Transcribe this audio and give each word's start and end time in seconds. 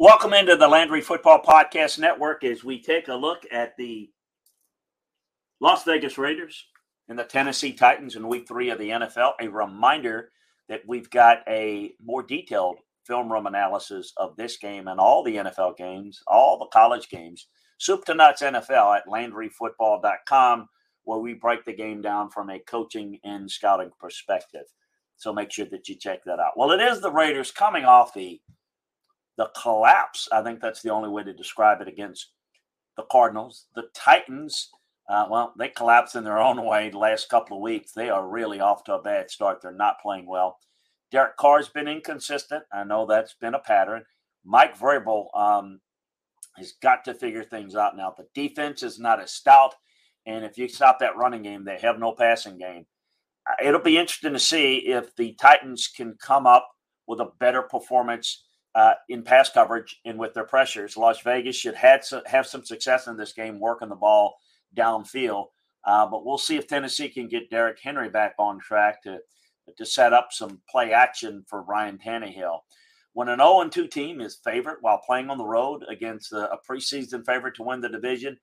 Welcome 0.00 0.32
into 0.32 0.56
the 0.56 0.66
Landry 0.66 1.02
Football 1.02 1.42
Podcast 1.42 1.98
Network 1.98 2.42
as 2.42 2.64
we 2.64 2.80
take 2.80 3.08
a 3.08 3.14
look 3.14 3.42
at 3.52 3.76
the 3.76 4.08
Las 5.60 5.84
Vegas 5.84 6.16
Raiders 6.16 6.64
and 7.10 7.18
the 7.18 7.24
Tennessee 7.24 7.74
Titans 7.74 8.16
in 8.16 8.26
week 8.26 8.48
three 8.48 8.70
of 8.70 8.78
the 8.78 8.88
NFL. 8.88 9.32
A 9.42 9.48
reminder 9.48 10.30
that 10.70 10.80
we've 10.86 11.10
got 11.10 11.40
a 11.46 11.92
more 12.02 12.22
detailed 12.22 12.78
film 13.06 13.30
room 13.30 13.46
analysis 13.46 14.14
of 14.16 14.34
this 14.36 14.56
game 14.56 14.88
and 14.88 14.98
all 14.98 15.22
the 15.22 15.36
NFL 15.36 15.76
games, 15.76 16.22
all 16.26 16.58
the 16.58 16.64
college 16.72 17.10
games, 17.10 17.48
soup 17.76 18.06
to 18.06 18.14
nuts 18.14 18.40
NFL 18.40 18.96
at 18.96 19.06
LandryFootball.com, 19.06 20.66
where 21.04 21.18
we 21.18 21.34
break 21.34 21.66
the 21.66 21.74
game 21.74 22.00
down 22.00 22.30
from 22.30 22.48
a 22.48 22.58
coaching 22.60 23.18
and 23.22 23.50
scouting 23.50 23.90
perspective. 24.00 24.64
So 25.18 25.34
make 25.34 25.52
sure 25.52 25.66
that 25.70 25.90
you 25.90 25.94
check 25.94 26.24
that 26.24 26.40
out. 26.40 26.56
Well, 26.56 26.70
it 26.70 26.80
is 26.80 27.02
the 27.02 27.12
Raiders 27.12 27.50
coming 27.52 27.84
off 27.84 28.14
the 28.14 28.40
the 29.40 29.50
collapse. 29.58 30.28
I 30.30 30.42
think 30.42 30.60
that's 30.60 30.82
the 30.82 30.90
only 30.90 31.08
way 31.08 31.22
to 31.22 31.32
describe 31.32 31.80
it 31.80 31.88
against 31.88 32.32
the 32.98 33.04
Cardinals. 33.10 33.68
The 33.74 33.84
Titans, 33.94 34.68
uh, 35.08 35.28
well, 35.30 35.54
they 35.58 35.68
collapsed 35.68 36.14
in 36.14 36.24
their 36.24 36.38
own 36.38 36.62
way 36.62 36.90
the 36.90 36.98
last 36.98 37.30
couple 37.30 37.56
of 37.56 37.62
weeks. 37.62 37.92
They 37.92 38.10
are 38.10 38.28
really 38.28 38.60
off 38.60 38.84
to 38.84 38.96
a 38.96 39.02
bad 39.02 39.30
start. 39.30 39.62
They're 39.62 39.72
not 39.72 40.02
playing 40.02 40.26
well. 40.26 40.58
Derek 41.10 41.38
Carr's 41.38 41.70
been 41.70 41.88
inconsistent. 41.88 42.64
I 42.70 42.84
know 42.84 43.06
that's 43.06 43.32
been 43.32 43.54
a 43.54 43.58
pattern. 43.58 44.04
Mike 44.44 44.78
Vrabel 44.78 45.34
um, 45.34 45.80
has 46.58 46.74
got 46.82 47.02
to 47.06 47.14
figure 47.14 47.42
things 47.42 47.74
out 47.74 47.96
now. 47.96 48.14
The 48.14 48.26
defense 48.34 48.82
is 48.82 48.98
not 48.98 49.22
as 49.22 49.32
stout, 49.32 49.74
and 50.26 50.44
if 50.44 50.58
you 50.58 50.68
stop 50.68 50.98
that 50.98 51.16
running 51.16 51.44
game, 51.44 51.64
they 51.64 51.78
have 51.78 51.98
no 51.98 52.12
passing 52.12 52.58
game. 52.58 52.84
Uh, 53.48 53.54
it'll 53.64 53.80
be 53.80 53.96
interesting 53.96 54.34
to 54.34 54.38
see 54.38 54.80
if 54.88 55.16
the 55.16 55.32
Titans 55.40 55.88
can 55.88 56.14
come 56.20 56.46
up 56.46 56.68
with 57.06 57.20
a 57.20 57.30
better 57.38 57.62
performance 57.62 58.44
uh, 58.74 58.94
in 59.08 59.22
pass 59.22 59.50
coverage 59.50 60.00
and 60.04 60.18
with 60.18 60.34
their 60.34 60.44
pressures. 60.44 60.96
Las 60.96 61.20
Vegas 61.20 61.56
should 61.56 61.74
had 61.74 62.04
some, 62.04 62.22
have 62.26 62.46
some 62.46 62.64
success 62.64 63.06
in 63.06 63.16
this 63.16 63.32
game, 63.32 63.58
working 63.58 63.88
the 63.88 63.96
ball 63.96 64.36
downfield. 64.76 65.46
Uh, 65.84 66.06
but 66.06 66.24
we'll 66.24 66.38
see 66.38 66.56
if 66.56 66.66
Tennessee 66.66 67.08
can 67.08 67.26
get 67.26 67.50
Derrick 67.50 67.78
Henry 67.82 68.10
back 68.10 68.34
on 68.38 68.58
track 68.60 69.02
to 69.02 69.18
to 69.76 69.86
set 69.86 70.12
up 70.12 70.28
some 70.32 70.60
play 70.68 70.92
action 70.92 71.44
for 71.46 71.62
Ryan 71.62 71.98
Tannehill. 71.98 72.58
When 73.12 73.28
an 73.28 73.38
0 73.38 73.68
2 73.68 73.86
team 73.88 74.20
is 74.20 74.40
favorite 74.44 74.78
while 74.80 75.00
playing 75.06 75.30
on 75.30 75.38
the 75.38 75.44
road 75.44 75.84
against 75.88 76.32
a, 76.32 76.52
a 76.52 76.58
preseason 76.68 77.24
favorite 77.24 77.54
to 77.56 77.62
win 77.62 77.80
the 77.80 77.88
division, 77.88 78.38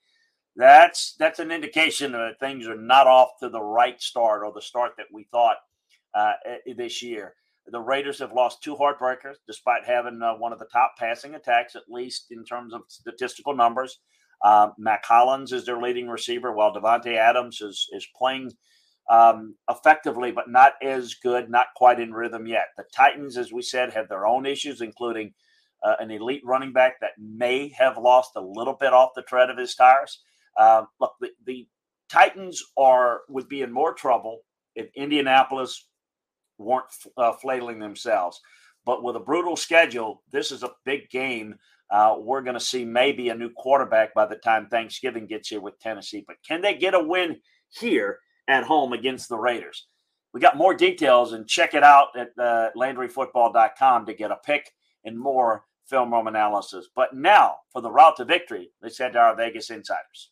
that's 0.55 1.16
that's 1.19 1.39
an 1.39 1.51
indication 1.51 2.11
that 2.13 2.39
things 2.39 2.67
are 2.67 2.77
not 2.77 3.07
off 3.07 3.39
to 3.39 3.49
the 3.49 3.61
right 3.61 4.01
start 4.01 4.43
or 4.43 4.51
the 4.53 4.61
start 4.61 4.93
that 4.97 5.07
we 5.11 5.25
thought 5.31 5.57
uh, 6.13 6.33
this 6.75 7.01
year. 7.01 7.35
The 7.69 7.79
Raiders 7.81 8.19
have 8.19 8.31
lost 8.31 8.63
two 8.63 8.75
heartbreakers 8.75 9.35
despite 9.45 9.85
having 9.85 10.22
uh, 10.22 10.35
one 10.35 10.53
of 10.53 10.59
the 10.59 10.66
top 10.72 10.94
passing 10.97 11.35
attacks, 11.35 11.75
at 11.75 11.83
least 11.89 12.28
in 12.31 12.44
terms 12.44 12.73
of 12.73 12.81
statistical 12.88 13.55
numbers. 13.55 14.00
Uh, 14.44 14.69
Mack 14.78 15.05
Hollins 15.05 15.51
is 15.51 15.66
their 15.66 15.81
leading 15.81 16.07
receiver, 16.07 16.53
while 16.53 16.73
Davante 16.73 17.17
Adams 17.17 17.59
is 17.61 17.88
is 17.91 18.07
playing 18.16 18.51
um, 19.09 19.55
effectively, 19.69 20.31
but 20.31 20.50
not 20.50 20.73
as 20.81 21.16
good, 21.16 21.50
not 21.50 21.67
quite 21.75 22.00
in 22.00 22.13
rhythm 22.13 22.45
yet. 22.45 22.67
The 22.78 22.85
Titans, 22.95 23.38
as 23.38 23.51
we 23.51 23.61
said, 23.61 23.94
have 23.94 24.09
their 24.09 24.28
own 24.28 24.45
issues, 24.45 24.81
including 24.81 25.34
uh, 25.84 25.95
an 25.99 26.11
elite 26.11 26.41
running 26.45 26.73
back 26.73 26.99
that 27.01 27.11
may 27.17 27.69
have 27.78 27.97
lost 27.97 28.31
a 28.35 28.41
little 28.41 28.75
bit 28.79 28.94
off 28.94 29.11
the 29.16 29.22
tread 29.23 29.49
of 29.49 29.57
his 29.57 29.75
tires. 29.75 30.22
Uh, 30.57 30.84
look, 30.99 31.13
the, 31.22 31.29
the 31.45 31.67
Titans 32.09 32.63
are 32.78 33.22
would 33.29 33.49
be 33.49 33.61
in 33.61 33.72
more 33.72 33.94
trouble 33.94 34.39
if 34.75 34.89
Indianapolis 34.95 35.88
weren't 36.57 36.85
uh, 37.18 37.34
flailing 37.34 37.79
themselves. 37.79 38.41
But 38.85 39.03
with 39.03 39.16
a 39.16 39.22
brutal 39.22 39.56
schedule, 39.56 40.23
this 40.31 40.51
is 40.51 40.63
a 40.63 40.72
big 40.85 41.09
game. 41.09 41.56
Uh, 41.90 42.16
we're 42.19 42.41
going 42.41 42.53
to 42.53 42.59
see 42.59 42.85
maybe 42.85 43.29
a 43.29 43.35
new 43.35 43.50
quarterback 43.50 44.13
by 44.13 44.25
the 44.25 44.38
time 44.38 44.67
Thanksgiving 44.67 45.28
gets 45.28 45.50
here 45.50 45.62
with 45.62 45.79
Tennessee. 45.79 46.23
But 46.25 46.38
can 46.47 46.62
they 46.62 46.73
get 46.75 46.94
a 46.94 47.03
win 47.03 47.38
here 47.69 48.19
at 48.47 48.63
home 48.63 48.94
against 48.94 49.29
the 49.29 49.38
Raiders? 49.38 49.88
We 50.34 50.40
got 50.40 50.57
more 50.57 50.73
details 50.73 51.34
and 51.34 51.47
check 51.47 51.73
it 51.73 51.84
out 51.84 52.09
at 52.16 52.29
uh, 52.38 52.69
LandryFootball.com 52.78 54.06
to 54.06 54.13
get 54.13 54.31
a 54.31 54.38
pick 54.46 54.72
and 55.03 55.17
more 55.17 55.63
film 55.88 56.13
room 56.13 56.28
analysis. 56.28 56.88
But 56.96 57.16
now 57.16 57.56
for 57.72 57.81
the 57.81 57.91
route 57.91 58.17
to 58.17 58.25
victory, 58.25 58.72
let's 58.81 58.97
head 58.97 59.13
to 59.13 59.19
our 59.19 59.35
Vegas 59.35 59.69
insiders. 59.69 60.31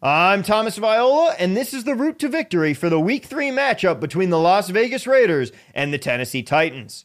I'm 0.00 0.44
Thomas 0.44 0.76
Viola, 0.76 1.34
and 1.40 1.56
this 1.56 1.74
is 1.74 1.82
the 1.82 1.96
route 1.96 2.20
to 2.20 2.28
victory 2.28 2.72
for 2.72 2.88
the 2.88 3.00
Week 3.00 3.24
3 3.24 3.50
matchup 3.50 3.98
between 3.98 4.30
the 4.30 4.38
Las 4.38 4.68
Vegas 4.68 5.08
Raiders 5.08 5.50
and 5.74 5.92
the 5.92 5.98
Tennessee 5.98 6.44
Titans. 6.44 7.04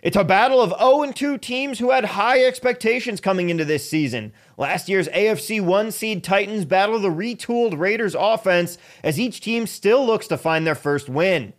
It's 0.00 0.16
a 0.16 0.24
battle 0.24 0.62
of 0.62 0.72
0 0.78 1.12
2 1.12 1.36
teams 1.36 1.78
who 1.78 1.90
had 1.90 2.06
high 2.06 2.42
expectations 2.42 3.20
coming 3.20 3.50
into 3.50 3.66
this 3.66 3.90
season. 3.90 4.32
Last 4.56 4.88
year's 4.88 5.06
AFC 5.08 5.60
1 5.60 5.90
seed 5.90 6.24
Titans 6.24 6.64
battle 6.64 6.98
the 6.98 7.10
retooled 7.10 7.78
Raiders 7.78 8.16
offense 8.18 8.78
as 9.04 9.20
each 9.20 9.42
team 9.42 9.66
still 9.66 10.06
looks 10.06 10.26
to 10.28 10.38
find 10.38 10.66
their 10.66 10.74
first 10.74 11.10
win. 11.10 11.52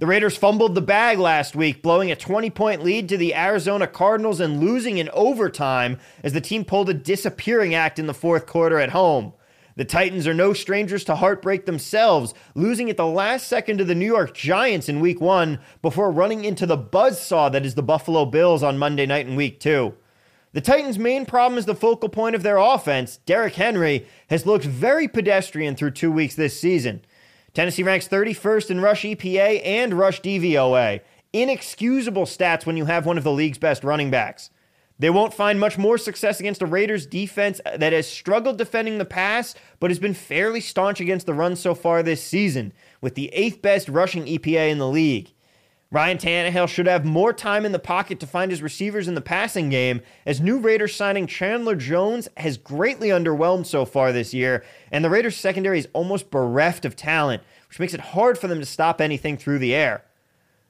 The 0.00 0.06
Raiders 0.06 0.36
fumbled 0.36 0.74
the 0.74 0.82
bag 0.82 1.20
last 1.20 1.54
week, 1.54 1.80
blowing 1.80 2.10
a 2.10 2.16
20 2.16 2.50
point 2.50 2.82
lead 2.82 3.08
to 3.10 3.16
the 3.16 3.36
Arizona 3.36 3.86
Cardinals 3.86 4.40
and 4.40 4.58
losing 4.58 4.98
in 4.98 5.08
overtime 5.10 6.00
as 6.24 6.32
the 6.32 6.40
team 6.40 6.64
pulled 6.64 6.90
a 6.90 6.94
disappearing 6.94 7.72
act 7.72 8.00
in 8.00 8.08
the 8.08 8.12
fourth 8.12 8.46
quarter 8.46 8.80
at 8.80 8.90
home. 8.90 9.32
The 9.76 9.84
Titans 9.84 10.28
are 10.28 10.34
no 10.34 10.52
strangers 10.52 11.02
to 11.04 11.16
heartbreak 11.16 11.66
themselves, 11.66 12.32
losing 12.54 12.88
at 12.90 12.96
the 12.96 13.06
last 13.06 13.48
second 13.48 13.78
to 13.78 13.84
the 13.84 13.94
New 13.94 14.06
York 14.06 14.32
Giants 14.34 14.88
in 14.88 15.00
week 15.00 15.20
one 15.20 15.58
before 15.82 16.12
running 16.12 16.44
into 16.44 16.64
the 16.64 16.78
buzzsaw 16.78 17.50
that 17.50 17.66
is 17.66 17.74
the 17.74 17.82
Buffalo 17.82 18.24
Bills 18.24 18.62
on 18.62 18.78
Monday 18.78 19.04
night 19.04 19.26
in 19.26 19.34
week 19.34 19.58
two. 19.58 19.94
The 20.52 20.60
Titans' 20.60 21.00
main 21.00 21.26
problem 21.26 21.58
is 21.58 21.66
the 21.66 21.74
focal 21.74 22.08
point 22.08 22.36
of 22.36 22.44
their 22.44 22.58
offense. 22.58 23.16
Derrick 23.26 23.56
Henry 23.56 24.06
has 24.30 24.46
looked 24.46 24.64
very 24.64 25.08
pedestrian 25.08 25.74
through 25.74 25.90
two 25.90 26.12
weeks 26.12 26.36
this 26.36 26.58
season. 26.58 27.04
Tennessee 27.52 27.82
ranks 27.82 28.06
31st 28.06 28.70
in 28.70 28.80
rush 28.80 29.02
EPA 29.02 29.60
and 29.64 29.94
rush 29.94 30.20
DVOA. 30.20 31.00
Inexcusable 31.32 32.26
stats 32.26 32.64
when 32.64 32.76
you 32.76 32.84
have 32.84 33.06
one 33.06 33.18
of 33.18 33.24
the 33.24 33.32
league's 33.32 33.58
best 33.58 33.82
running 33.82 34.12
backs. 34.12 34.50
They 34.98 35.10
won't 35.10 35.34
find 35.34 35.58
much 35.58 35.76
more 35.76 35.98
success 35.98 36.38
against 36.38 36.62
a 36.62 36.66
Raiders 36.66 37.04
defense 37.06 37.60
that 37.64 37.92
has 37.92 38.06
struggled 38.06 38.58
defending 38.58 38.98
the 38.98 39.04
pass, 39.04 39.54
but 39.80 39.90
has 39.90 39.98
been 39.98 40.14
fairly 40.14 40.60
staunch 40.60 41.00
against 41.00 41.26
the 41.26 41.34
run 41.34 41.56
so 41.56 41.74
far 41.74 42.02
this 42.02 42.22
season, 42.22 42.72
with 43.00 43.16
the 43.16 43.28
eighth 43.34 43.60
best 43.60 43.88
rushing 43.88 44.24
EPA 44.26 44.70
in 44.70 44.78
the 44.78 44.88
league. 44.88 45.32
Ryan 45.90 46.18
Tannehill 46.18 46.68
should 46.68 46.86
have 46.86 47.04
more 47.04 47.32
time 47.32 47.64
in 47.64 47.72
the 47.72 47.78
pocket 47.78 48.18
to 48.20 48.26
find 48.26 48.50
his 48.50 48.62
receivers 48.62 49.06
in 49.06 49.14
the 49.14 49.20
passing 49.20 49.68
game, 49.68 50.00
as 50.26 50.40
new 50.40 50.58
Raiders 50.58 50.94
signing 50.94 51.26
Chandler 51.26 51.76
Jones 51.76 52.28
has 52.36 52.56
greatly 52.56 53.08
underwhelmed 53.08 53.66
so 53.66 53.84
far 53.84 54.12
this 54.12 54.32
year, 54.32 54.64
and 54.92 55.04
the 55.04 55.10
Raiders 55.10 55.36
secondary 55.36 55.78
is 55.78 55.88
almost 55.92 56.30
bereft 56.30 56.84
of 56.84 56.96
talent, 56.96 57.42
which 57.68 57.80
makes 57.80 57.94
it 57.94 58.00
hard 58.00 58.38
for 58.38 58.46
them 58.48 58.60
to 58.60 58.66
stop 58.66 59.00
anything 59.00 59.36
through 59.36 59.58
the 59.58 59.74
air. 59.74 60.04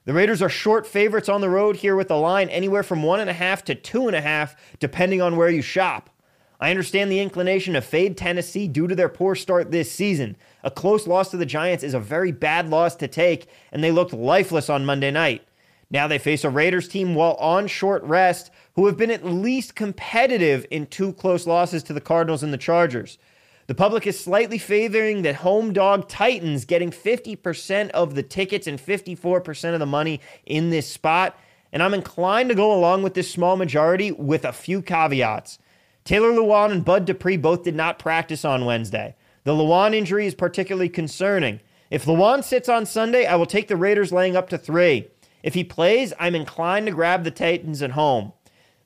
The 0.05 0.13
Raiders 0.13 0.43
are 0.43 0.49
short 0.49 0.85
favorites 0.85 1.29
on 1.29 1.41
the 1.41 1.49
road 1.49 1.77
here 1.77 1.95
with 1.95 2.11
a 2.11 2.15
line 2.15 2.47
anywhere 2.49 2.83
from 2.83 3.01
one 3.01 3.19
and 3.19 3.29
a 3.29 3.33
half 3.33 3.63
to 3.65 3.73
two 3.73 4.05
and 4.05 4.15
a 4.15 4.21
half, 4.21 4.55
depending 4.79 5.19
on 5.19 5.35
where 5.35 5.49
you 5.49 5.63
shop. 5.63 6.11
I 6.59 6.69
understand 6.69 7.11
the 7.11 7.19
inclination 7.19 7.73
to 7.73 7.81
fade 7.81 8.15
Tennessee 8.15 8.67
due 8.67 8.87
to 8.87 8.93
their 8.93 9.09
poor 9.09 9.33
start 9.33 9.71
this 9.71 9.91
season. 9.91 10.37
A 10.63 10.69
close 10.69 11.07
loss 11.07 11.31
to 11.31 11.37
the 11.37 11.45
Giants 11.45 11.83
is 11.83 11.95
a 11.95 11.99
very 11.99 12.31
bad 12.31 12.69
loss 12.69 12.95
to 12.97 13.07
take, 13.07 13.47
and 13.71 13.83
they 13.83 13.91
looked 13.91 14.13
lifeless 14.13 14.69
on 14.69 14.85
Monday 14.85 15.09
night. 15.09 15.41
Now 15.89 16.07
they 16.07 16.19
face 16.19 16.43
a 16.43 16.51
Raiders 16.51 16.87
team 16.87 17.15
while 17.15 17.33
on 17.35 17.65
short 17.65 18.03
rest 18.03 18.51
who 18.75 18.85
have 18.85 18.97
been 18.97 19.11
at 19.11 19.25
least 19.25 19.75
competitive 19.75 20.67
in 20.69 20.85
two 20.85 21.13
close 21.13 21.47
losses 21.47 21.81
to 21.81 21.93
the 21.93 22.01
Cardinals 22.01 22.43
and 22.43 22.53
the 22.53 22.57
Chargers. 22.57 23.17
The 23.67 23.73
public 23.75 24.05
is 24.05 24.19
slightly 24.19 24.59
favoring 24.59 25.23
the 25.23 25.33
home 25.33 25.73
dog 25.73 26.07
Titans, 26.07 26.65
getting 26.65 26.91
50% 26.91 27.89
of 27.91 28.13
the 28.13 28.21
tickets 28.21 28.67
and 28.67 28.79
54% 28.79 29.73
of 29.73 29.79
the 29.79 29.87
money 29.87 30.21
in 30.45 30.69
this 30.69 30.87
spot. 30.87 31.35
And 31.73 31.81
I'm 31.81 31.95
inclined 31.95 32.49
to 32.49 32.55
go 32.55 32.71
along 32.71 33.01
with 33.01 33.15
this 33.15 33.31
small 33.31 33.57
majority 33.57 34.11
with 34.11 34.45
a 34.45 34.53
few 34.53 34.83
caveats. 34.83 35.57
Taylor 36.03 36.29
Lewan 36.29 36.71
and 36.71 36.85
Bud 36.85 37.05
Dupree 37.05 37.37
both 37.37 37.63
did 37.63 37.75
not 37.75 37.97
practice 37.97 38.45
on 38.45 38.65
Wednesday. 38.65 39.15
The 39.45 39.53
Lewan 39.53 39.95
injury 39.95 40.27
is 40.27 40.35
particularly 40.35 40.89
concerning. 40.89 41.59
If 41.89 42.05
Lewan 42.05 42.43
sits 42.43 42.69
on 42.69 42.85
Sunday, 42.85 43.25
I 43.25 43.35
will 43.35 43.47
take 43.47 43.67
the 43.67 43.75
Raiders 43.75 44.11
laying 44.11 44.35
up 44.35 44.47
to 44.49 44.59
three. 44.59 45.07
If 45.41 45.55
he 45.55 45.63
plays, 45.63 46.13
I'm 46.19 46.35
inclined 46.35 46.85
to 46.85 46.91
grab 46.91 47.23
the 47.23 47.31
Titans 47.31 47.81
at 47.81 47.91
home. 47.91 48.33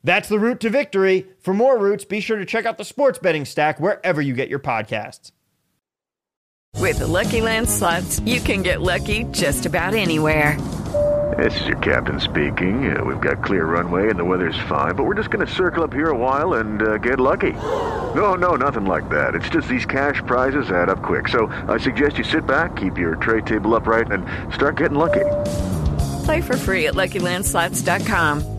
That's 0.03 0.29
the 0.29 0.39
route 0.39 0.59
to 0.61 0.69
victory. 0.69 1.25
For 1.41 1.53
more 1.53 1.77
routes, 1.77 2.05
be 2.05 2.19
sure 2.21 2.37
to 2.37 2.45
check 2.45 2.65
out 2.65 2.77
the 2.77 2.85
sports 2.85 3.19
betting 3.19 3.45
stack 3.45 3.79
wherever 3.79 4.21
you 4.21 4.33
get 4.33 4.49
your 4.49 4.59
podcasts. 4.59 5.31
With 6.75 6.99
the 6.99 7.07
Lucky 7.07 7.41
Land 7.41 7.69
slots, 7.69 8.19
you 8.21 8.39
can 8.39 8.61
get 8.61 8.81
lucky 8.81 9.25
just 9.31 9.65
about 9.65 9.93
anywhere. 9.93 10.57
This 11.37 11.59
is 11.61 11.67
your 11.67 11.77
captain 11.77 12.19
speaking. 12.19 12.95
Uh, 12.95 13.03
we've 13.03 13.21
got 13.21 13.43
clear 13.43 13.65
runway 13.65 14.09
and 14.09 14.17
the 14.17 14.25
weather's 14.25 14.57
fine, 14.67 14.95
but 14.95 15.03
we're 15.03 15.15
just 15.15 15.29
going 15.29 15.45
to 15.45 15.53
circle 15.53 15.83
up 15.83 15.93
here 15.93 16.09
a 16.09 16.17
while 16.17 16.55
and 16.55 16.81
uh, 16.81 16.97
get 16.97 17.19
lucky. 17.19 17.53
No, 18.15 18.33
no, 18.35 18.55
nothing 18.55 18.85
like 18.85 19.09
that. 19.09 19.35
It's 19.35 19.49
just 19.49 19.67
these 19.67 19.85
cash 19.85 20.21
prizes 20.25 20.71
add 20.71 20.89
up 20.89 21.03
quick. 21.03 21.27
So 21.27 21.47
I 21.67 21.77
suggest 21.77 22.17
you 22.17 22.23
sit 22.23 22.47
back, 22.47 22.77
keep 22.77 22.97
your 22.97 23.15
tray 23.15 23.41
table 23.41 23.75
upright, 23.75 24.11
and 24.11 24.25
start 24.53 24.77
getting 24.77 24.97
lucky. 24.97 25.25
Play 26.25 26.41
for 26.41 26.57
free 26.57 26.87
at 26.87 26.95
LuckyLandSlots.com. 26.95 28.58